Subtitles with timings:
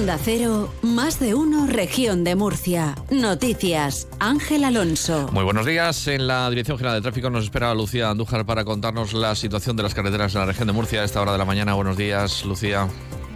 [0.00, 2.94] Onda Cero, más de uno, región de Murcia.
[3.10, 5.28] Noticias, Ángel Alonso.
[5.30, 6.06] Muy buenos días.
[6.06, 9.82] En la Dirección General de Tráfico nos espera Lucía Andújar para contarnos la situación de
[9.82, 11.74] las carreteras en la región de Murcia a esta hora de la mañana.
[11.74, 12.88] Buenos días, Lucía.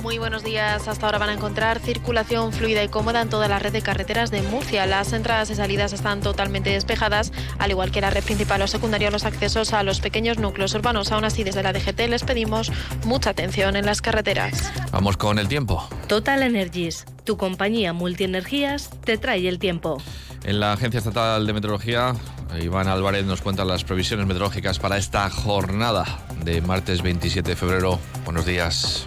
[0.04, 0.86] Muy buenos días.
[0.86, 4.30] Hasta ahora van a encontrar circulación fluida y cómoda en toda la red de carreteras
[4.30, 4.84] de Murcia.
[4.84, 9.10] Las entradas y salidas están totalmente despejadas, al igual que la red principal o secundaria,
[9.10, 11.10] los accesos a los pequeños núcleos urbanos.
[11.10, 12.70] Aún así, desde la DGT les pedimos
[13.06, 14.70] mucha atención en las carreteras.
[14.92, 15.88] Vamos con el tiempo.
[16.06, 20.02] Total Energies, tu compañía multienergías, te trae el tiempo.
[20.44, 22.14] En la Agencia Estatal de Meteorología,
[22.60, 26.04] Iván Álvarez nos cuenta las previsiones meteorológicas para esta jornada
[26.44, 27.98] de martes 27 de febrero.
[28.26, 29.06] Buenos días.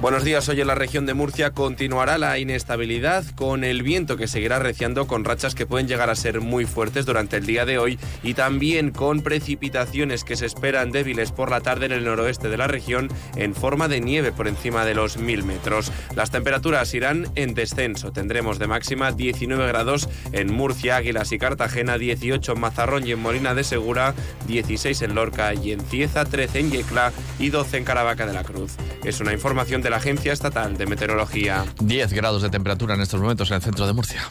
[0.00, 0.46] Buenos días.
[0.50, 5.06] Hoy en la región de Murcia continuará la inestabilidad con el viento que seguirá reciando
[5.06, 8.34] con rachas que pueden llegar a ser muy fuertes durante el día de hoy y
[8.34, 12.66] también con precipitaciones que se esperan débiles por la tarde en el noroeste de la
[12.66, 15.90] región en forma de nieve por encima de los 1000 metros.
[16.14, 18.12] Las temperaturas irán en descenso.
[18.12, 23.20] Tendremos de máxima 19 grados en Murcia, Águilas y Cartagena, 18 en Mazarrón y en
[23.20, 24.14] Molina de Segura,
[24.46, 28.44] 16 en Lorca y en Cieza, 13 en Yecla y 12 en Caravaca de la
[28.44, 28.72] Cruz.
[29.02, 31.64] Es una información de la Agencia Estatal de Meteorología.
[31.80, 34.22] 10 grados de temperatura en estos momentos en el centro de Murcia.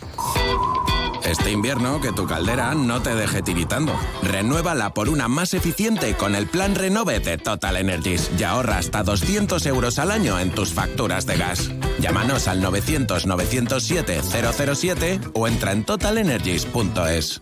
[1.25, 3.99] Este invierno que tu caldera no te deje tiritando.
[4.21, 9.01] Renuévala por una más eficiente con el plan Renove de Total Energies y ahorra hasta
[9.01, 11.71] 200 euros al año en tus facturas de gas.
[11.99, 17.41] Llámanos al 900-907-007 o entra en totalenergies.es.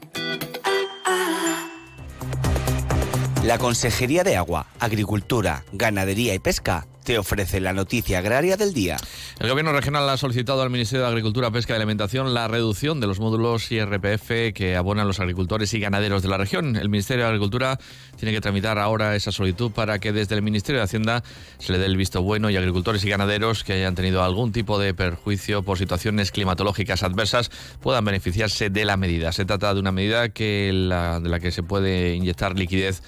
[3.44, 8.98] La Consejería de Agua, Agricultura, Ganadería y Pesca te ofrece la noticia agraria del día.
[9.40, 13.08] El Gobierno regional ha solicitado al Ministerio de Agricultura, Pesca y Alimentación la reducción de
[13.08, 16.76] los módulos IRPF que abonan los agricultores y ganaderos de la región.
[16.76, 17.80] El Ministerio de Agricultura
[18.18, 21.24] tiene que tramitar ahora esa solicitud para que desde el Ministerio de Hacienda
[21.60, 24.80] se le dé el visto bueno y agricultores y ganaderos que hayan tenido algún tipo
[24.80, 27.52] de perjuicio por situaciones climatológicas adversas
[27.82, 29.32] puedan beneficiarse de la medida.
[29.32, 33.04] Se trata de una medida que de la que se puede inyectar liquidez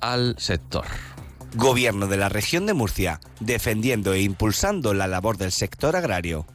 [0.00, 0.86] al sector.
[1.54, 6.46] Gobierno de la región de Murcia, defendiendo e impulsando la labor del sector agrario.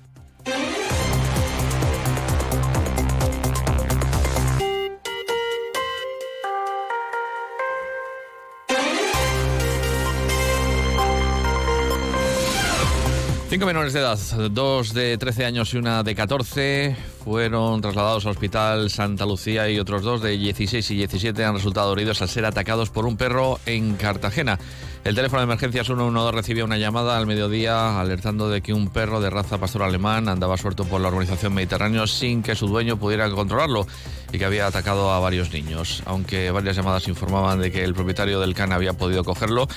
[13.51, 14.17] Cinco menores de edad,
[14.50, 19.78] dos de 13 años y una de 14, fueron trasladados al Hospital Santa Lucía y
[19.78, 23.59] otros dos de 16 y 17 han resultado heridos al ser atacados por un perro
[23.66, 24.57] en Cartagena.
[25.03, 29.19] El teléfono de emergencias 112 recibió una llamada al mediodía alertando de que un perro
[29.19, 33.28] de raza pastor alemán andaba suelto por la organización Mediterráneo sin que su dueño pudiera
[33.31, 33.88] controlarlo
[34.31, 36.03] y que había atacado a varios niños.
[36.06, 39.67] Aunque varias llamadas informaban de que el propietario del can había podido cogerlo,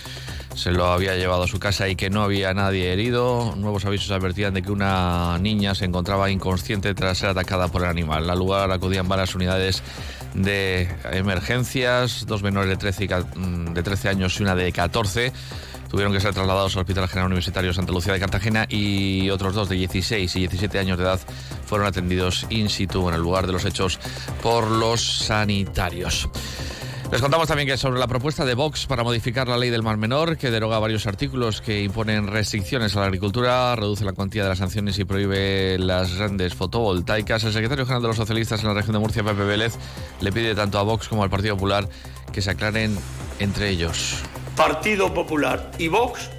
[0.55, 3.55] se lo había llevado a su casa y que no había nadie herido.
[3.57, 7.89] Nuevos avisos advertían de que una niña se encontraba inconsciente tras ser atacada por el
[7.89, 8.29] animal.
[8.29, 9.83] Al lugar acudían varias unidades
[10.35, 13.09] de emergencias, dos menores de 13,
[13.73, 15.14] de 13 años y una de 14
[15.89, 19.69] tuvieron que ser trasladados al Hospital General Universitario Santa Lucía de Cartagena y otros dos
[19.69, 21.21] de 16 y 17 años de edad
[21.67, 23.99] fueron atendidos in situ en el lugar de los hechos
[24.43, 26.29] por los sanitarios.
[27.13, 29.97] Les contamos también que sobre la propuesta de Vox para modificar la ley del Mar
[29.99, 34.49] Menor, que deroga varios artículos que imponen restricciones a la agricultura, reduce la cuantía de
[34.49, 38.75] las sanciones y prohíbe las grandes fotovoltaicas, el secretario general de los socialistas en la
[38.75, 39.75] región de Murcia, Pepe Vélez,
[40.21, 41.89] le pide tanto a Vox como al Partido Popular
[42.33, 42.99] que se aclaren
[43.39, 44.17] entre ellos.
[44.57, 46.31] Partido Popular y Vox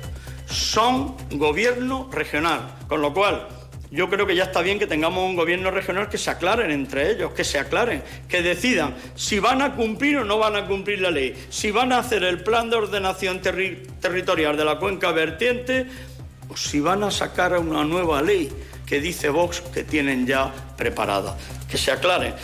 [0.47, 3.47] son gobierno regional, con lo cual
[3.91, 7.11] yo creo que ya está bien que tengamos un gobierno regional que se aclaren entre
[7.11, 11.01] ellos, que se aclaren, que decidan si van a cumplir o no van a cumplir
[11.01, 15.87] la ley, si van a hacer el plan de ordenación territorial de la cuenca vertiente
[16.47, 18.51] o si van a sacar una nueva ley
[18.85, 21.37] que dice Vox que tienen ya preparada.
[21.69, 22.35] Que se aclaren.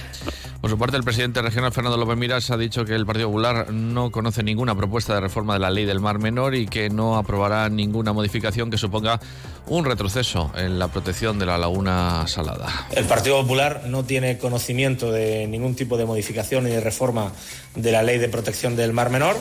[0.61, 3.71] Por su parte, el presidente regional Fernando López Miras ha dicho que el Partido Popular
[3.71, 7.17] no conoce ninguna propuesta de reforma de la ley del Mar Menor y que no
[7.17, 9.19] aprobará ninguna modificación que suponga
[9.65, 12.87] un retroceso en la protección de la laguna salada.
[12.91, 17.31] El Partido Popular no tiene conocimiento de ningún tipo de modificación ni de reforma
[17.73, 19.37] de la ley de protección del Mar Menor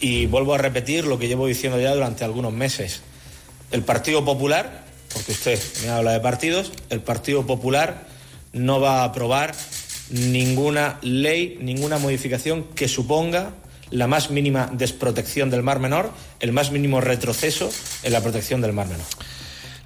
[0.00, 3.02] y vuelvo a repetir lo que llevo diciendo ya durante algunos meses.
[3.70, 8.08] El Partido Popular, porque usted me habla de partidos, el Partido Popular
[8.52, 9.54] no va a aprobar
[10.10, 13.52] ninguna ley, ninguna modificación que suponga
[13.90, 16.10] la más mínima desprotección del Mar Menor,
[16.40, 17.70] el más mínimo retroceso
[18.02, 19.06] en la protección del Mar Menor.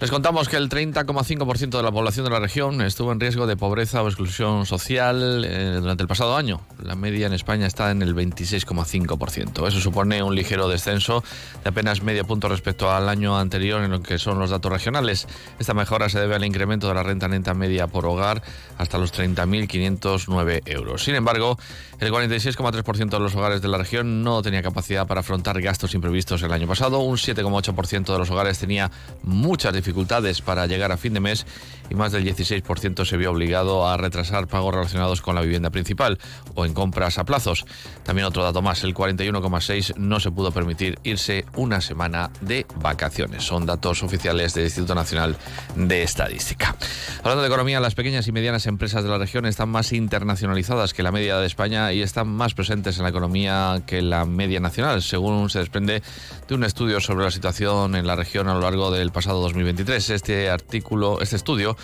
[0.03, 3.57] Les contamos que el 30,5% de la población de la región estuvo en riesgo de
[3.57, 6.61] pobreza o exclusión social eh, durante el pasado año.
[6.83, 9.69] La media en España está en el 26,5%.
[9.69, 11.23] Eso supone un ligero descenso
[11.63, 15.29] de apenas medio punto respecto al año anterior en lo que son los datos regionales.
[15.61, 18.43] Esta mejora se debe al incremento de la renta neta media por hogar
[18.79, 21.05] hasta los 30.509 euros.
[21.05, 21.57] Sin embargo,
[22.01, 26.43] el 46,3% de los hogares de la región no tenía capacidad para afrontar gastos imprevistos
[26.43, 26.99] el año pasado.
[26.99, 28.91] Un 7,8% de los hogares tenía
[29.23, 31.47] muchas dificultades dificultades para llegar a fin de mes
[31.91, 36.19] y más del 16% se vio obligado a retrasar pagos relacionados con la vivienda principal
[36.55, 37.67] o en compras a plazos.
[38.03, 43.45] También otro dato más, el 41,6% no se pudo permitir irse una semana de vacaciones.
[43.45, 45.37] Son datos oficiales del Instituto Nacional
[45.77, 46.75] de Estadística.
[47.19, 51.03] Hablando de economía, las pequeñas y medianas empresas de la región están más internacionalizadas que
[51.03, 55.03] la media de España y están más presentes en la economía que la media nacional,
[55.03, 56.03] según se desprende
[56.49, 59.82] de un estudio sobre la situación en la región a lo largo del pasado 2023.
[59.89, 61.77] Este artículo, este estudio,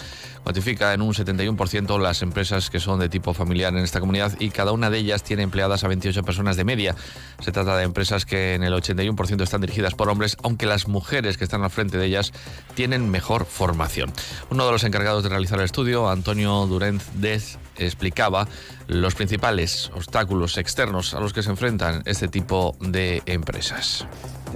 [0.45, 4.51] cuantifica en un 71% las empresas que son de tipo familiar en esta comunidad y
[4.51, 6.95] cada una de ellas tiene empleadas a 28 personas de media.
[7.41, 11.39] Se trata de empresas que en el 81% están dirigidas por hombres, aunque las mujeres
[11.39, 12.33] que están al frente de ellas
[12.75, 14.13] tienen mejor formación.
[14.49, 18.47] Uno de los encargados de realizar el estudio, Antonio Durent Des, explicaba
[18.89, 24.07] los principales obstáculos externos a los que se enfrentan este tipo de empresas.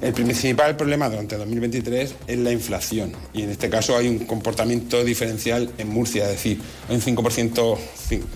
[0.00, 5.04] El principal problema durante 2023 es la inflación y en este caso hay un comportamiento
[5.04, 7.78] diferencial en Murcia, es decir, hay un 5%,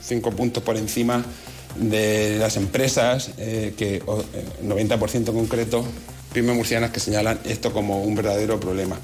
[0.02, 1.24] 5 puntos por encima
[1.76, 5.84] de las empresas, eh, que 90% eh, concreto,
[6.32, 8.98] pymes murcianas que señalan esto como un verdadero problema.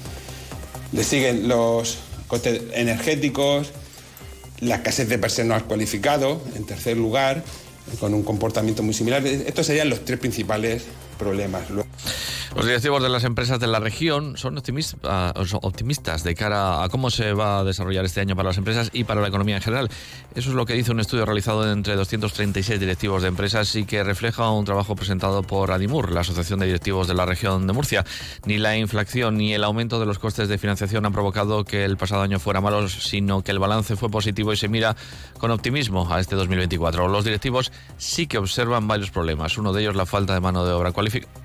[0.91, 1.97] Le siguen los
[2.27, 3.71] costes energéticos,
[4.63, 7.43] la escasez de personal cualificado, en tercer lugar,
[7.99, 9.25] con un comportamiento muy similar.
[9.25, 10.83] Estos serían los tres principales
[11.17, 11.63] problemas.
[12.55, 14.61] Los directivos de las empresas de la región son
[15.03, 18.91] ah, optimistas de cara a cómo se va a desarrollar este año para las empresas
[18.93, 19.89] y para la economía en general.
[20.35, 24.03] Eso es lo que dice un estudio realizado entre 236 directivos de empresas y que
[24.03, 28.05] refleja un trabajo presentado por Adimur, la Asociación de Directivos de la región de Murcia.
[28.45, 31.97] Ni la inflación ni el aumento de los costes de financiación han provocado que el
[31.97, 34.95] pasado año fuera malo, sino que el balance fue positivo y se mira
[35.39, 37.07] con optimismo a este 2024.
[37.07, 39.57] Los directivos sí que observan varios problemas.
[39.57, 41.42] Uno de ellos la falta de mano de obra cualificada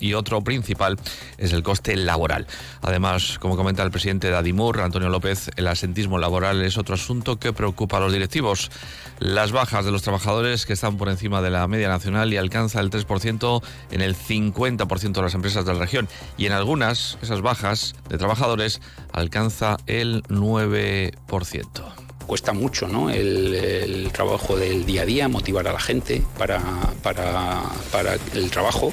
[0.00, 0.98] y otro principal
[1.36, 2.46] es el coste laboral.
[2.82, 7.38] Además, como comenta el presidente de Adimur, Antonio López, el asentismo laboral es otro asunto
[7.38, 8.70] que preocupa a los directivos.
[9.18, 12.80] Las bajas de los trabajadores que están por encima de la media nacional y alcanza
[12.80, 17.40] el 3% en el 50% de las empresas de la región y en algunas esas
[17.40, 18.80] bajas de trabajadores
[19.12, 23.10] alcanza el 9% cuesta mucho ¿no?
[23.10, 26.60] el, trabajo del día a día, motivar a la gente para,
[27.02, 28.92] para, para el trabajo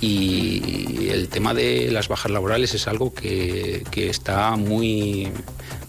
[0.00, 5.32] y el tema de las bajas laborales es algo que, que está muy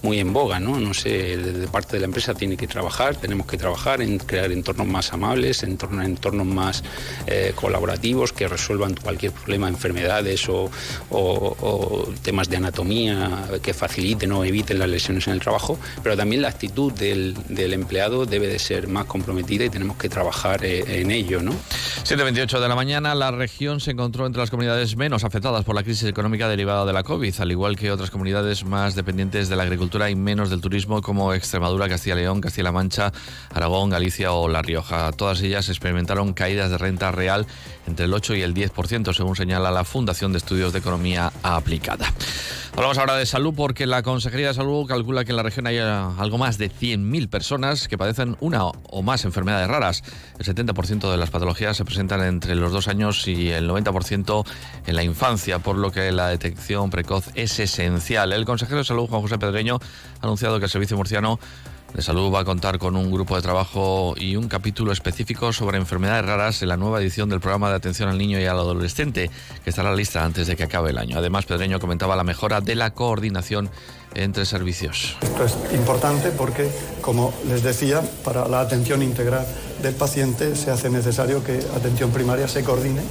[0.02, 0.80] muy en boga, ¿no?
[0.80, 4.52] No sé, de parte de la empresa tiene que trabajar, tenemos que trabajar en crear
[4.52, 6.84] entornos más amables, entornos, entornos más
[7.26, 10.70] eh, colaborativos que resuelvan cualquier problema, enfermedades o,
[12.22, 16.50] temas de anatomía que faciliten o eviten las lesiones en el trabajo, pero también la
[16.50, 17.36] actitud del,
[17.74, 21.52] empleado debe de ser más comprometida y tenemos que trabajar eh, en ello, ¿no?
[21.52, 25.84] 7.28 de la mañana, la región se encontró entre las comunidades menos afectadas por la
[25.84, 29.64] crisis económica derivada de la COVID, al igual que otras comunidades más dependientes de la
[29.64, 33.12] agricultura y menos del turismo como Extremadura, Castilla León, Castilla-La Mancha,
[33.54, 35.12] Aragón, Galicia o La Rioja.
[35.12, 37.48] Todas ellas experimentaron caídas de renta real
[37.88, 42.14] entre el 8 y el 10%, según señala la Fundación de Estudios de Economía Aplicada.
[42.78, 45.80] Hablamos ahora de salud porque la Consejería de Salud calcula que en la región hay
[45.80, 50.04] algo más de 100.000 personas que padecen una o más enfermedades raras.
[50.38, 54.46] El 70% de las patologías se presentan entre los dos años y el 90%
[54.86, 58.32] en la infancia, por lo que la detección precoz es esencial.
[58.32, 59.80] El consejero de Salud, Juan José Pedreño,
[60.22, 61.40] ha anunciado que el Servicio Murciano
[61.94, 65.78] de Salud va a contar con un grupo de trabajo y un capítulo específico sobre
[65.78, 69.32] enfermedades raras en la nueva edición del programa de atención al niño y al adolescente,
[69.64, 71.18] que estará lista antes de que acabe el año.
[71.18, 73.70] Además, Pedreño comentaba la mejora de la coordinación
[74.14, 75.18] entre servicios.
[75.22, 76.70] Esto es importante porque,
[77.02, 79.46] como les decía, para la atención integral
[79.82, 83.02] del paciente se hace necesario que atención primaria se coordine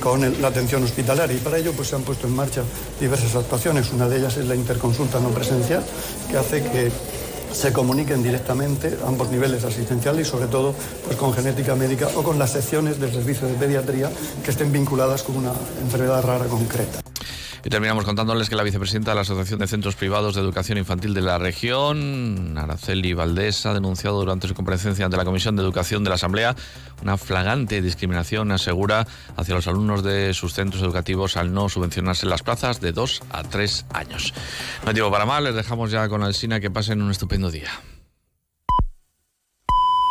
[0.00, 2.62] con la atención hospitalaria y para ello pues, se han puesto en marcha
[3.00, 3.92] diversas actuaciones.
[3.92, 5.84] Una de ellas es la interconsulta no presencial
[6.30, 6.90] que hace que
[7.58, 12.38] se comuniquen directamente ambos niveles asistenciales y sobre todo pues con genética médica o con
[12.38, 14.10] las secciones del servicio de pediatría
[14.44, 17.07] que estén vinculadas con una enfermedad rara concreta.
[17.64, 21.12] Y terminamos contándoles que la vicepresidenta de la Asociación de Centros Privados de Educación Infantil
[21.14, 26.04] de la región, Araceli Valdés, ha denunciado durante su comparecencia ante la Comisión de Educación
[26.04, 26.54] de la Asamblea
[27.02, 32.42] una flagrante discriminación, asegura, hacia los alumnos de sus centros educativos al no subvencionarse las
[32.42, 34.34] plazas de dos a tres años.
[34.84, 37.70] No digo para mal, les dejamos ya con Alsina que pasen un estupendo día.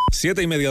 [0.10, 0.66] Siete y media